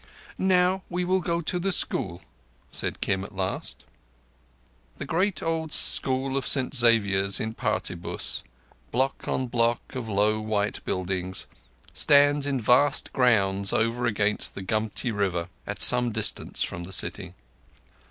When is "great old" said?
5.05-5.71